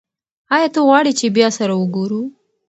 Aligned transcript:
ایا 0.55 0.67
ته 0.73 0.79
غواړې 0.87 1.11
چې 1.19 1.25
بیا 1.37 1.47
سره 1.59 1.73
وګورو؟ 1.75 2.21